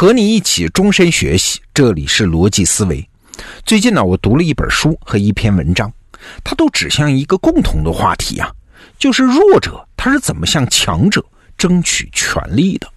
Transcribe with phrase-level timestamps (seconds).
[0.00, 3.06] 和你一起终身学习，这里是逻辑思维。
[3.66, 5.92] 最近呢，我读了一本书和一篇文章，
[6.42, 8.50] 它都指向一个共同的话题啊，
[8.98, 11.22] 就是弱者他是怎么向强者
[11.58, 12.88] 争取权利的。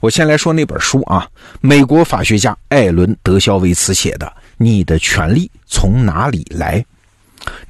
[0.00, 1.28] 我先来说那本书啊，
[1.60, 6.80] 美国法学家艾伦·德肖维茨写的《你的权利从哪里来》。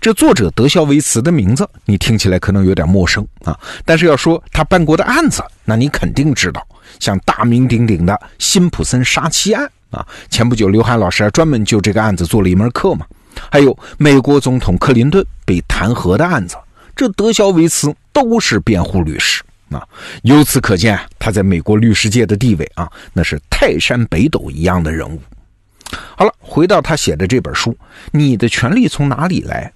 [0.00, 6.64] 这作者德肖维茨的名字你听起来可能有点陌生啊，但是要说他办过的案子，那你肯定知道。
[6.98, 13.06] 像大名鼎鼎的辛普森杀妻案啊，前不久刘涵老师还专门就这个案子做了一门课嘛。
[13.50, 16.56] 还有美国总统克林顿被弹劾的案子，
[16.96, 19.82] 这德肖维茨都是辩护律师啊。
[20.22, 25.20] 由此可见，他在美国律师界的地位啊，那是泰山北斗一样的人物。
[26.16, 27.70] 好了，回到他写的这本书，
[28.10, 29.72] 《你的权利从哪里来》？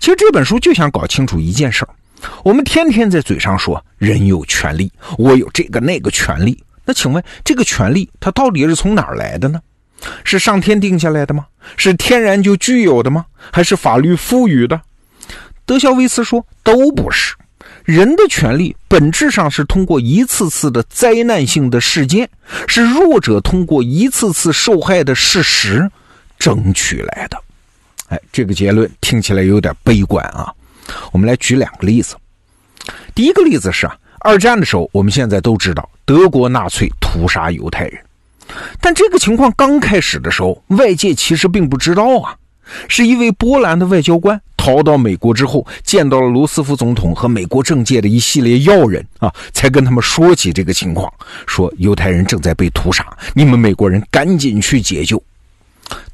[0.00, 1.88] 其实这本书就想搞清楚一件事儿。
[2.42, 6.62] 我们天天在嘴上说人有权利，我有这个那个权利。
[6.84, 9.60] 那请问这个权利它到底是从哪儿来的呢？
[10.22, 11.46] 是上天定下来的吗？
[11.76, 13.24] 是天然就具有的吗？
[13.50, 14.80] 还是法律赋予的？
[15.64, 17.34] 德肖维茨说都不是。
[17.84, 22.28] 人的权利本质上是通过一次次的灾难性的事件，
[22.66, 25.90] 是弱者通过一次次受害的事实
[26.38, 27.42] 争取来的。
[28.08, 30.52] 哎，这个结论听起来有点悲观啊。
[31.12, 32.16] 我们来举两个例子。
[33.14, 38.00] 第一个例子是啊，二战的时候，我们现在都知道德国纳粹屠杀犹太人，
[38.80, 42.34] 但这个情况刚开始的时候，外界其实并不知道啊。
[42.88, 51.12] 是一位波兰的外交官逃到美国之后，见到了罗斯福总统和美国政界的一系列要人啊，才跟他们说起这个情况，
[51.46, 55.22] 说犹太人正在被屠杀，你们美国人赶紧去解救。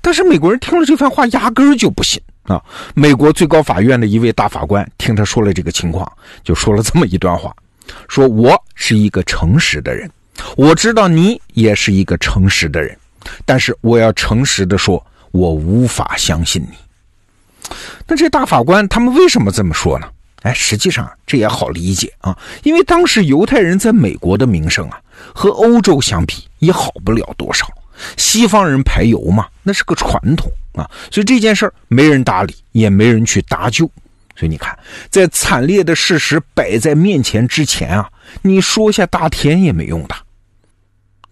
[0.00, 2.20] 但是美国人听了这番话，压根儿就不信。
[2.50, 2.60] 啊！
[2.94, 6.10] 美国最高法院的一位大法官听他说了这个情况，
[6.42, 7.54] 就说了这么一段话：
[8.08, 10.10] 说我是一个诚实的人，
[10.56, 12.96] 我知道你也是一个诚实的人，
[13.44, 17.75] 但是我要诚实的说，我无法相信你。
[18.08, 20.08] 那这大法官他们为什么这么说呢？
[20.42, 24.98] 哎，实际上这也好理解啊，因为当时犹太人在美国的名声啊，
[25.32, 27.66] 和欧洲相比也好不了多少。
[28.16, 33.91] 西方人排油嘛，那是个传统啊，所以这件事儿没人搭理，也没人去搭救。
[34.37, 34.78] 所以你看，
[35.11, 38.09] 在惨烈的事实摆在面前之前啊，
[38.41, 40.15] 你说下大天也没用的。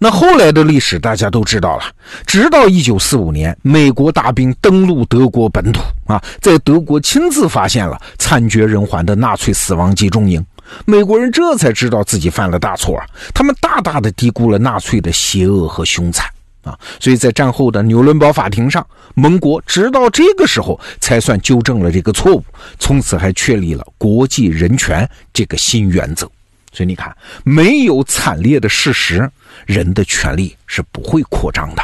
[0.00, 1.84] 那后来的历史大家都知道了，
[2.24, 10.44] 直到一九四五年，美国大兵登陆德国本土啊，在德国亲自发现了惨绝人寰的纳粹死亡集中营，
[10.84, 16.28] 美国人这才知道自己犯了大错啊，他们大大的低估了纳粹的邪恶和凶残。
[16.62, 22.44] 啊，所以在战后的纽伦堡法庭上，盟国直到这个时候才算纠正了这个错误，
[22.78, 26.30] 从此还确立了国际人权这个新原则。
[26.72, 29.30] 所以你看，没有惨烈的事实，
[29.66, 31.82] 人的权利是不会扩张的。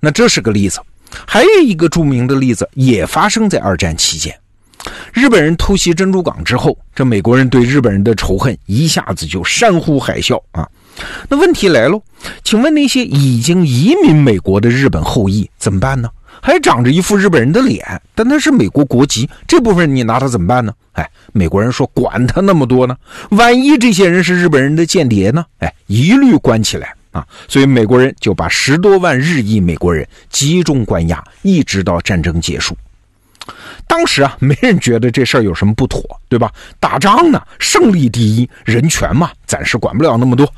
[0.00, 0.80] 那这是个例子，
[1.26, 4.34] 还有一个著名的例子也发生在二战期间，
[5.12, 10.66] 日本人偷袭珍珠港之后，这美国人对日本人的仇恨一下子就山呼海啸啊。
[11.28, 12.02] 那问题来喽，
[12.42, 16.08] 请问那些已经移民美国的日本后裔怎么办呢？
[16.42, 17.84] 还长着一副日本人的脸，
[18.14, 20.72] 但他是美国国籍，这部分你拿他怎么办呢？
[20.92, 22.96] 哎，美国人说管他那么多呢，
[23.30, 25.44] 万一这些人是日本人的间谍呢？
[25.58, 27.26] 哎，一律关起来啊！
[27.48, 32.76] 所以美国人就把十多万日裔美国人集中关押，一直到战争结束。
[33.88, 36.52] 当时啊， 没人觉得这事儿有什么不妥，对吧？
[36.78, 40.52] 打仗呢，胜利第一，人权嘛，暂时管不了那么多。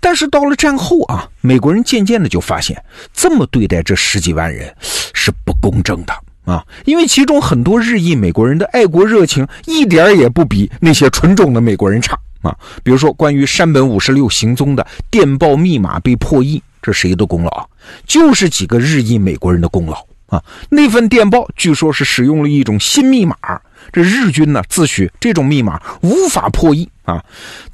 [0.00, 2.80] 但是到了战后啊，美国人渐渐的就发现，
[3.12, 6.14] 这么对待这十几万人是不公正的
[6.44, 6.64] 啊！
[6.84, 12.56] 因为其中很多日裔美国人的爱国热情一点也不比那些纯种的美国人差啊。
[12.84, 17.68] 比如说，关于山本五十六行踪的电报密码被破译，这谁的功劳？
[18.06, 20.40] 就是几个日裔美国人的功劳啊！
[20.70, 23.36] 那份电报据说是使用了一种新密码，
[23.92, 27.24] 这日军呢自诩这种密码无法破译啊，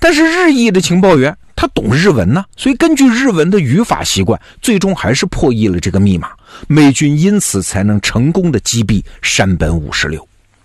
[0.00, 1.36] 但是日裔的情报员。
[1.62, 6.30] 他懂日文呢，所以根据日文的语法习惯，最终还是破译了这个密码。
[6.66, 10.20] 美军因此才能成功的击毙山本五十六，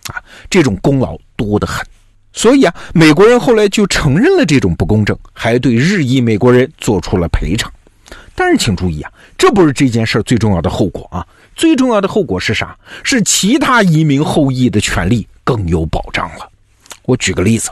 [0.07, 0.15] 啊，
[0.49, 1.85] 这种功劳多得很。
[2.33, 7.71] 所以啊，美国人后来就承认了这种不公正，还对日裔美国人做出了赔偿。
[8.33, 11.23] 但是请注意啊，这不是这件事最重要的后果啊，
[11.55, 12.75] 最重要的后果是啥？
[13.03, 16.49] 是其他移民后裔的权利更有保障了。
[17.03, 17.69] 我举个例子。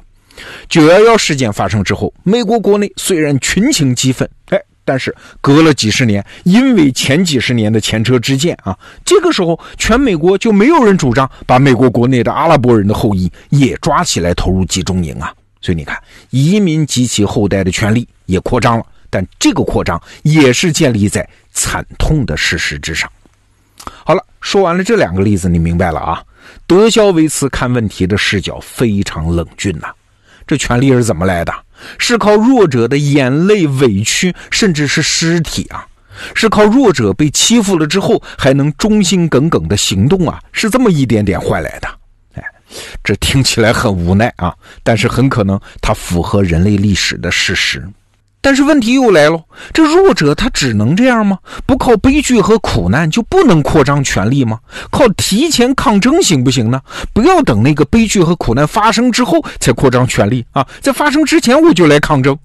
[0.67, 15.33] 九幺幺事件发生之后，美国国内虽然群情激愤，哎，但是隔了几十年，因为前几十年的前车之鉴啊，这个时候全美国就没有人主张把美国国内的阿拉伯人的后裔也抓起来投入集中营啊。
[15.61, 15.97] 所以你看，
[16.29, 23.09] 移民及其后代的权利也扩张了，但这个扩张也是建立在惨痛的事实之上。
[24.03, 26.21] 好了，说完了这两个例子，你明白了啊？
[26.67, 29.87] 德肖维茨看问题的视角非常冷峻呐。
[30.47, 31.53] 这权利是怎么来的？
[31.97, 35.85] 是靠弱者的眼泪、委屈，甚至是尸体啊！
[36.33, 40.39] 是靠弱者被欺负了之后还能忠心耿耿的行动啊！
[40.53, 41.87] 是这么一点点换来的。
[42.35, 42.43] 哎，
[43.03, 47.85] 这听起来很无奈啊，但是很可能它符合人类历史的事实。
[48.45, 49.43] 但是问题又来了，
[49.73, 51.39] 这弱者他只能这样吗？
[51.65, 54.59] 不靠悲剧和苦难就不能扩张权力吗？
[54.91, 56.79] 靠提前抗争行不行呢？
[57.11, 62.37] 不要等那个悲剧和苦难发生之后才扩张权力啊，在发生之前我就来抗争。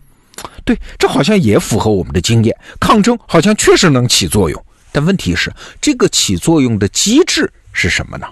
[0.64, 4.64] 对，这好像也符合我们的经验，抗争好像确实能起作用。
[4.91, 8.26] 但问题是，这个起作用的机制是什么呢？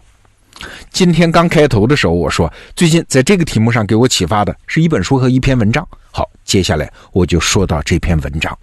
[0.91, 5.87] 今天刚开头的时候，我说最近在这个题目上给我启发的是一本书和一篇文章。
[6.11, 8.59] 好，接下来我就说到这篇文章，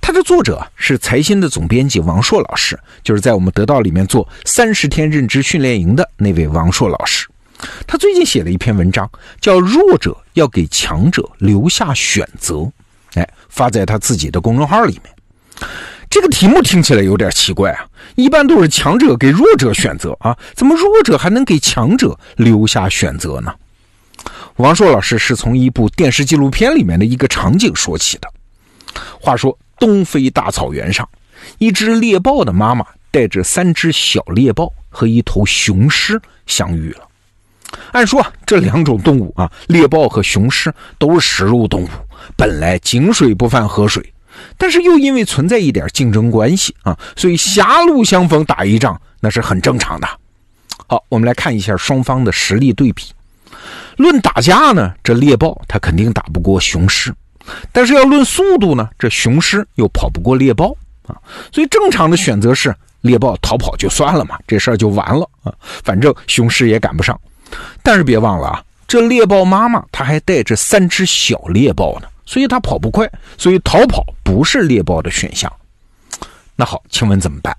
[0.00, 7.26] 它的作者是财新的总编辑王硕老师，就是在我们得到里面做三十天认知训练营的那位王硕老师。
[7.86, 12.54] 他最近写了一篇文章，叫《弱者要给强者留下选择》，
[13.14, 15.68] 哎，发在他自己的公众号里面。
[16.10, 23.54] 这个题目听起来有点奇怪啊，一般都是强者给弱者选择啊，怎么弱者还能给强者留下选择呢？
[24.56, 28.28] 王硕老师是从一部电视纪录片里面的一个场景说起的。
[29.20, 31.08] 话说，东非大草原上，
[31.58, 37.06] 一只猎豹的妈妈带着三只小猎豹和一头雄狮相遇了。
[37.92, 41.88] 按说这两种动物啊，猎豹和雄狮都是食肉动物，
[42.34, 44.12] 本来井水不犯河水。
[44.56, 50.08] 但是又因为存在一点竞争关系啊，所以狭路相逢打一仗那是很正常的。
[50.86, 53.04] 好，我们来看一下双方的实力对比。
[53.96, 57.12] 论打架呢，这猎豹它肯定打不过雄狮，
[57.72, 60.74] 但是要论速度呢，这雄狮又跑不过猎豹
[61.06, 61.16] 啊。
[61.52, 65.52] 所以正常的选择是猎豹逃跑就算了嘛，这事儿就完了啊。
[65.60, 67.18] 反正雄狮也赶不上。
[67.82, 72.08] 但是别忘了啊，这猎豹妈妈它还带着三只小猎豹呢。
[72.28, 75.50] 所以它跑不快，所以逃跑不是猎豹的选项。
[76.54, 77.56] 那好，请问怎么办？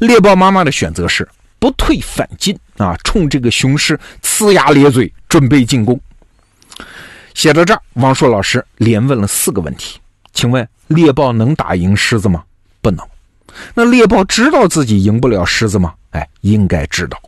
[0.00, 1.26] 猎豹妈妈的选择是
[1.58, 5.98] 不退反进啊，冲这个雄狮呲牙咧嘴，准备进攻。
[7.32, 9.98] 写到这儿，王硕老师连问了四个问题。
[10.34, 12.44] 请问猎豹能打赢狮子吗？
[12.82, 13.02] 不能。
[13.72, 15.94] 那猎豹知道自己赢不了狮子吗？
[16.10, 17.18] 哎，应该知道。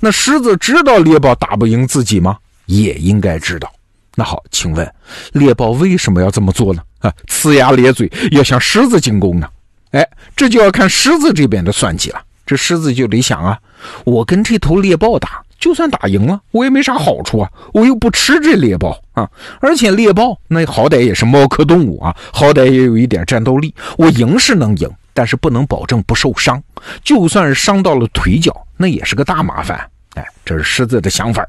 [0.00, 2.36] 那狮子知道猎豹打不赢自己吗？
[2.66, 3.72] 也应该知道。
[4.16, 4.94] 那好，请问
[5.32, 6.82] 猎豹为什么要这么做呢？
[7.00, 9.48] 啊，呲牙咧嘴要向狮子进攻呢？
[9.90, 12.20] 哎，这就要看狮子这边的算计了。
[12.46, 13.58] 这狮子就得想啊，
[14.04, 19.28] 我跟这头猎豹打，就算打赢了，我也没啥好处啊，我又不吃这猎豹啊。
[19.60, 23.74] 而且猎豹那好歹也是猫科动物啊，好歹也有一点战斗力。
[23.96, 26.62] 我赢是能赢，但是不能保证不受伤。
[27.02, 29.78] 就算是伤到了腿脚，那也是个大麻烦。
[30.14, 31.46] 哎，这是狮子的想法。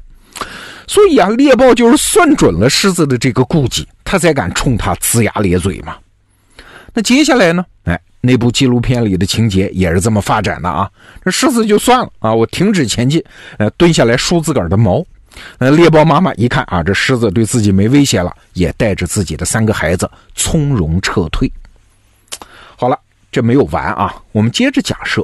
[0.86, 5.96] 所以啊，猎豹就是算准了狮子的这个顾忌，他才敢冲他呲牙咧嘴嘛。
[6.94, 7.64] 那接下来呢？
[7.84, 10.90] 哎，那部纪录片里的情节也是这么发展的啊。
[11.24, 13.22] 这狮子就算了啊，我停止前进，
[13.58, 15.04] 呃，蹲下来梳自个儿的毛。
[15.58, 21.50] 呃，猎豹妈妈一看啊，这狮子对自己没威胁了，也带着自己的三个孩子从容撤退。
[22.76, 22.98] 好了，
[23.30, 25.22] 这没有完啊，我们接着假设。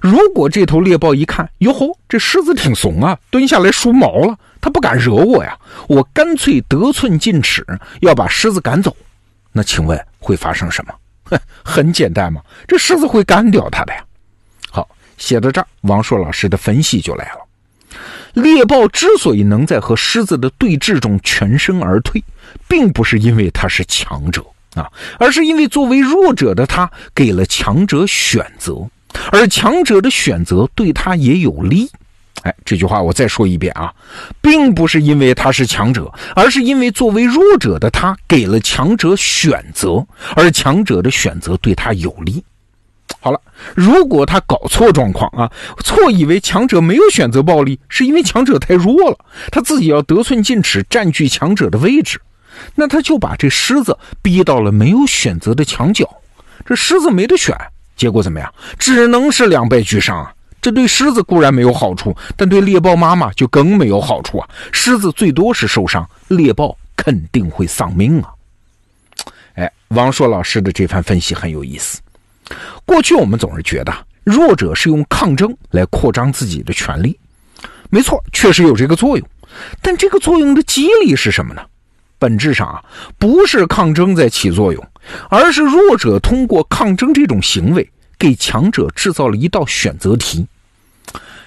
[0.00, 7.64] 如果这头猎豹一看，哟吼，这狮子挺怂啊，蹲下来梳毛了，它不敢惹我呀，我干脆得寸进尺，
[8.00, 8.94] 要把狮子赶走，
[9.52, 10.94] 那请问会发生什么？
[11.24, 14.04] 哼， 很简单嘛，这狮子会干掉它的呀。
[14.70, 17.40] 好，写到这儿，王硕老师的分析就来了。
[18.34, 22.22] 猎豹之所以能在和狮子的对峙中全身而退，
[22.68, 28.74] 并不是因为它是强者啊，而是因为作为弱者的它给了强者选择。
[29.32, 31.88] 而强者的选择对他也有利，
[32.42, 33.92] 哎，这句话我再说一遍啊，
[34.40, 40.06] 并不是因为他是强者，而是因为作为弱者的他给了强者选择，
[40.36, 42.44] 而强者的选择对他有利。
[43.20, 43.40] 好了，
[43.74, 45.50] 如果他搞错状况啊，
[45.82, 49.18] 错以为强者没有选择暴力，是因为强者太弱了，
[49.50, 52.20] 他自己要得寸进尺，占据强者的位置，
[52.74, 56.06] 那他就把这狮子逼到了没有选择的墙角，
[56.66, 57.56] 这狮子没得选。
[57.96, 58.52] 结果怎么样？
[58.78, 60.32] 只能是两败俱伤啊！
[60.60, 64.48] 这对狮子固然没有好处，但对猎豹妈妈就更没有好处啊！
[64.72, 68.30] 狮子最多是受伤，猎豹肯定会丧命啊！
[69.54, 72.00] 哎，王硕老师的这番分析很有意思。
[72.84, 77.18] 过去我们总是觉得弱者是用抗争来扩张自己的权利，
[77.90, 79.28] 没错，确实有这个作用。
[79.80, 81.62] 但这个作用的机理是什么呢？
[82.24, 82.82] 本质上啊，
[83.18, 84.82] 不是抗争在起作用，
[85.28, 87.86] 而是弱者通过抗争这种行为，
[88.18, 90.46] 给强者制造了一道选择题。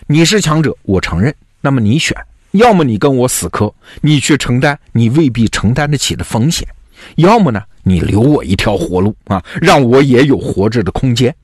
[0.06, 2.16] 你是强者，我承认，那么你选，
[2.52, 6.64] 要么你跟我死磕，你去承担你未必承担得起的风险；
[7.16, 11.36] 要么呢，你留我一条活路啊，让我也有活着的空间。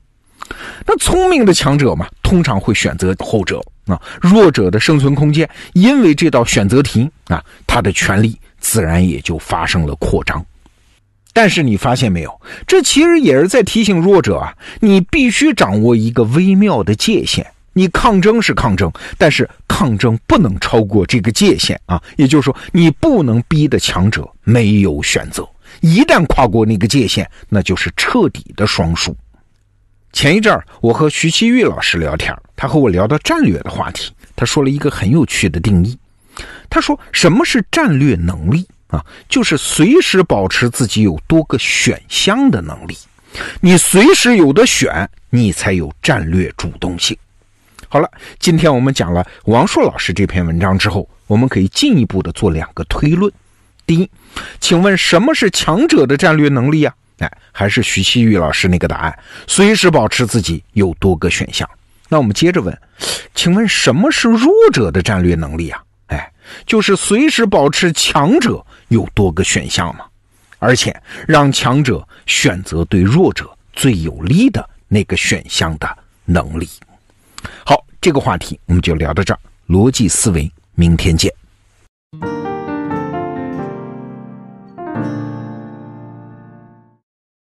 [0.86, 4.00] 那聪明的强者嘛，通常会选择后者啊。
[4.20, 10.44] 弱者的生存空间，因为这道选择题啊，他的权利自然也就发生了扩张。
[11.34, 17.46] 但是你发现没有，这其实也是在提醒弱者啊，你必须掌握一个微妙的界限。
[17.74, 22.00] 你抗争是抗争，但是抗争不能超过这个界限啊。
[22.16, 25.46] 也就是说，你不能逼得强者没有选择。
[25.80, 29.14] 一旦跨过那个界限，那就是彻底的双输。
[30.12, 34.12] 前一阵儿，我和徐奇玉老师聊天，他和我聊到战略的话题。
[34.36, 35.98] 他说了一个很有趣的定义。
[36.68, 39.04] 他说：“什么是战略能力啊？
[39.28, 42.96] 就是随时保持自己有多个选项的能力。
[43.60, 47.16] 你随时有的选，你才有战略主动性。”
[47.88, 48.10] 好了，
[48.40, 53.32] 今天我们讲了王硕老师这篇文章之后，我们可以进一步的做两个推论。
[53.86, 54.10] 第一，
[54.58, 56.94] 请问什么是强者的战略能力啊？
[57.18, 61.68] 哎，还是徐熙玉老师那个答案，随时保持自己有多个选项。
[62.08, 62.76] 那我们接着问，
[63.34, 65.80] 请问什么是弱者的战略能力啊？
[66.14, 66.32] 哎，
[66.64, 70.04] 就是随时保持强者有多个选项嘛，
[70.58, 70.94] 而且
[71.26, 76.68] 让强者选择对弱者最有利的那个选项的能力。
[77.64, 79.40] 好，这个话题我们就聊到这儿。
[79.66, 81.32] 逻辑思维，明天见。